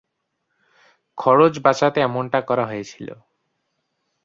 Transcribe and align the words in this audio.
খরচ 1.17 1.53
বাঁচাতে 1.59 1.99
এমনটা 2.01 2.39
করা 2.41 2.63
হয়েছিল। 2.65 3.07